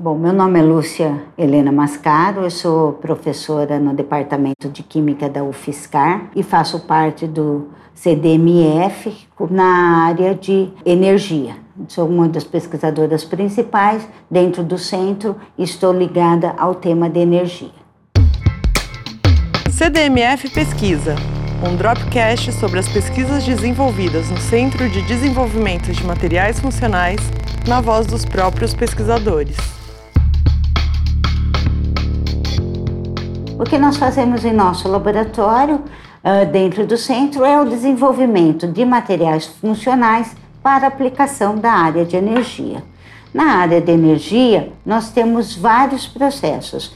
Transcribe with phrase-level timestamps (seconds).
[0.00, 5.42] Bom, meu nome é Lúcia Helena Mascaro, eu sou professora no Departamento de Química da
[5.42, 9.12] UFSCar e faço parte do CDMF
[9.50, 11.56] na área de energia.
[11.88, 17.72] Sou uma das pesquisadoras principais dentro do centro e estou ligada ao tema de energia.
[19.68, 21.16] CDMF Pesquisa,
[21.68, 27.18] um dropcast sobre as pesquisas desenvolvidas no Centro de Desenvolvimento de Materiais Funcionais,
[27.66, 29.77] na voz dos próprios pesquisadores.
[33.58, 35.80] O que nós fazemos em nosso laboratório,
[36.22, 42.14] ah, dentro do centro, é o desenvolvimento de materiais funcionais para aplicação da área de
[42.14, 42.84] energia.
[43.34, 46.94] Na área de energia, nós temos vários processos,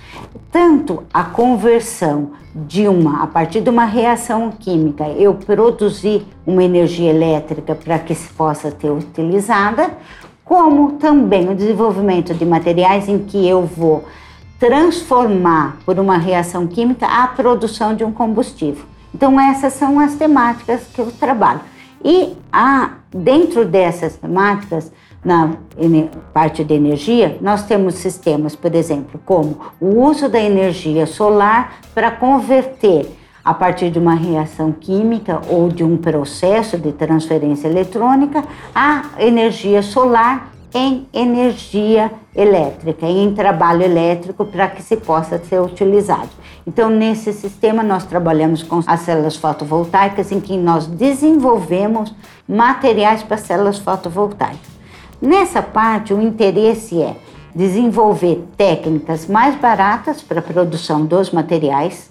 [0.52, 7.10] tanto a conversão de uma, a partir de uma reação química, eu produzir uma energia
[7.10, 9.90] elétrica para que se possa ter utilizada,
[10.44, 14.04] como também o desenvolvimento de materiais em que eu vou
[14.62, 18.84] transformar por uma reação química a produção de um combustível.
[19.12, 21.62] Então essas são as temáticas que eu trabalho.
[22.04, 24.92] E a, dentro dessas temáticas,
[25.24, 25.54] na
[26.32, 32.12] parte de energia, nós temos sistemas, por exemplo, como o uso da energia solar para
[32.12, 33.10] converter
[33.44, 39.82] a partir de uma reação química ou de um processo de transferência eletrônica a energia
[39.82, 46.30] solar em energia elétrica, em trabalho elétrico para que se possa ser utilizado.
[46.66, 52.14] Então, nesse sistema, nós trabalhamos com as células fotovoltaicas, em que nós desenvolvemos
[52.48, 54.72] materiais para células fotovoltaicas.
[55.20, 57.16] Nessa parte, o interesse é
[57.54, 62.10] desenvolver técnicas mais baratas para a produção dos materiais,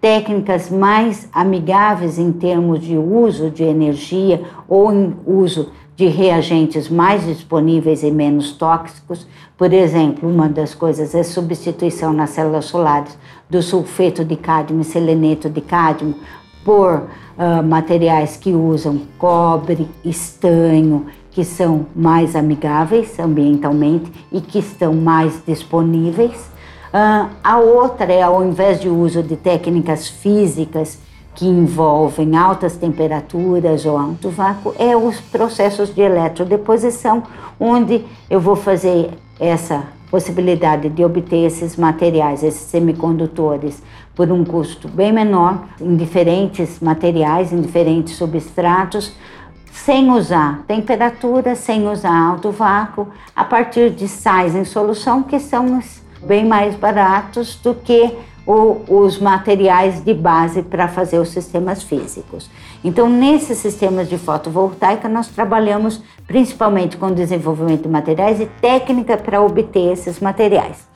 [0.00, 7.26] técnicas mais amigáveis em termos de uso de energia ou em uso de reagentes mais
[7.26, 9.26] disponíveis e menos tóxicos.
[9.54, 13.18] Por exemplo, uma das coisas é substituição nas células solares
[13.50, 16.14] do sulfeto de cádmio e seleneto de cádmio
[16.64, 24.94] por uh, materiais que usam cobre, estanho, que são mais amigáveis ambientalmente e que estão
[24.94, 26.50] mais disponíveis.
[26.94, 30.98] Uh, a outra é, ao invés de uso de técnicas físicas
[31.34, 37.22] que envolvem altas temperaturas ou alto vácuo é os processos de eletrodeposição,
[37.58, 43.80] onde eu vou fazer essa possibilidade de obter esses materiais, esses semicondutores,
[44.14, 49.12] por um custo bem menor, em diferentes materiais, em diferentes substratos,
[49.72, 55.80] sem usar temperatura, sem usar alto vácuo, a partir de sais em solução que são
[56.22, 58.14] bem mais baratos do que
[58.50, 62.50] o, os materiais de base para fazer os sistemas físicos.
[62.82, 69.40] Então, nesses sistemas de fotovoltaica, nós trabalhamos principalmente com desenvolvimento de materiais e técnica para
[69.40, 70.88] obter esses materiais.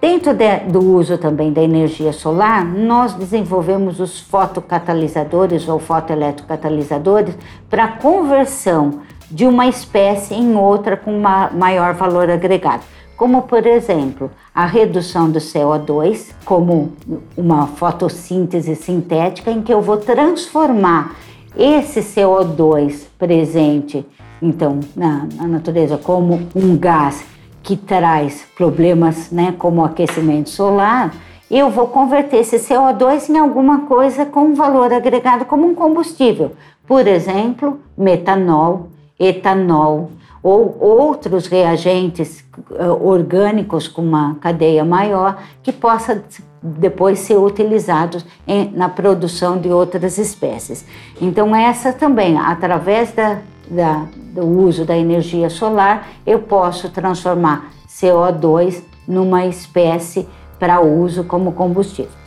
[0.00, 7.36] Dentro de, do uso também da energia solar, nós desenvolvemos os fotocatalisadores ou fotoeletrocatalisadores
[7.70, 11.18] para conversão de uma espécie em outra com
[11.54, 12.84] maior valor agregado.
[13.16, 16.92] Como por exemplo a redução do CO2, como
[17.36, 21.16] uma fotossíntese sintética em que eu vou transformar
[21.56, 24.04] esse CO2 presente,
[24.40, 27.24] então na, na natureza, como um gás
[27.62, 31.14] que traz problemas, né, como o aquecimento solar,
[31.50, 36.52] eu vou converter esse CO2 em alguma coisa com valor agregado como um combustível,
[36.86, 38.88] por exemplo, metanol,
[39.18, 40.10] etanol,
[40.42, 46.22] ou outros reagentes uh, orgânicos com uma cadeia maior que possa
[46.60, 50.84] depois ser utilizados em, na produção de outras espécies.
[51.20, 53.38] Então essa também, através da,
[53.70, 60.28] da, do uso da energia solar, eu posso transformar CO2 numa espécie
[60.58, 62.21] para uso como combustível.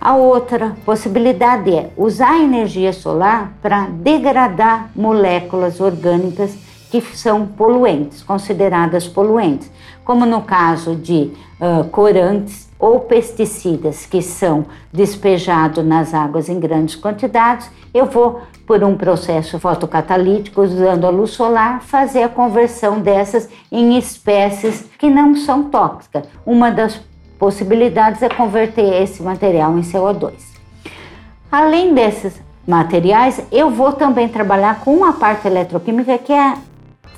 [0.00, 6.56] A outra possibilidade é usar a energia solar para degradar moléculas orgânicas
[6.90, 9.70] que são poluentes, consideradas poluentes,
[10.02, 11.30] como no caso de
[11.60, 18.82] uh, corantes ou pesticidas que são despejados nas águas em grandes quantidades, eu vou, por
[18.82, 25.36] um processo fotocatalítico, usando a luz solar, fazer a conversão dessas em espécies que não
[25.36, 26.24] são tóxicas.
[26.46, 27.00] Uma das
[27.40, 30.32] possibilidades é converter esse material em CO2.
[31.50, 36.54] Além desses materiais, eu vou também trabalhar com uma parte eletroquímica que é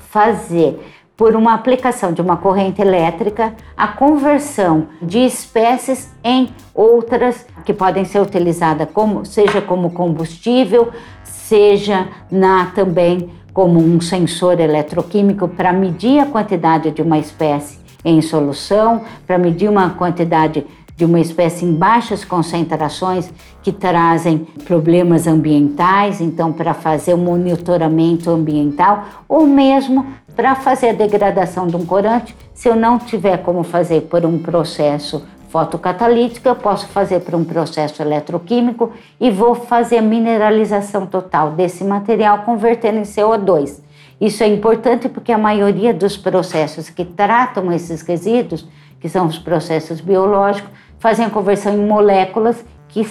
[0.09, 0.79] fazer
[1.17, 8.05] por uma aplicação de uma corrente elétrica a conversão de espécies em outras que podem
[8.05, 10.91] ser utilizadas como seja como combustível,
[11.23, 18.21] seja na também como um sensor eletroquímico para medir a quantidade de uma espécie em
[18.21, 20.65] solução, para medir uma quantidade
[20.95, 23.31] de uma espécie em baixas concentrações
[23.63, 30.05] que trazem problemas ambientais, então para fazer o monitoramento ambiental ou mesmo
[30.35, 34.39] para fazer a degradação de um corante, se eu não tiver como fazer por um
[34.39, 41.51] processo fotocatalítico, eu posso fazer por um processo eletroquímico e vou fazer a mineralização total
[41.51, 43.79] desse material convertendo em CO2.
[44.19, 48.67] Isso é importante porque a maioria dos processos que tratam esses resíduos,
[48.99, 53.05] que são os processos biológicos, fazem a conversão em moléculas que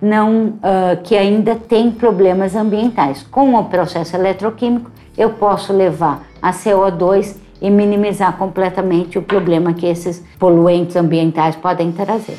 [0.00, 3.22] não uh, que ainda têm problemas ambientais.
[3.30, 9.86] Com o processo eletroquímico, eu posso levar a CO2 e minimizar completamente o problema que
[9.86, 12.38] esses poluentes ambientais podem trazer.